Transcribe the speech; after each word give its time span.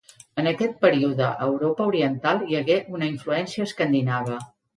En 0.43 0.47
aquest 0.51 0.77
període 0.85 1.27
a 1.33 1.45
Europa 1.49 1.87
oriental 1.91 2.41
hi 2.47 2.59
hagué 2.61 2.79
una 3.01 3.11
influència 3.11 3.69
escandinava. 3.71 4.41